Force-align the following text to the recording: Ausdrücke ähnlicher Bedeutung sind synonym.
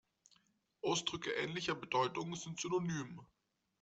Ausdrücke 0.81 1.29
ähnlicher 1.29 1.75
Bedeutung 1.75 2.33
sind 2.35 2.59
synonym. 2.59 3.21